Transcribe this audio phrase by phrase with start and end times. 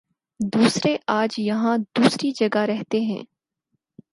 [0.39, 3.23] دوسرے آج یہاں دوسری جگہ رہتے ہیں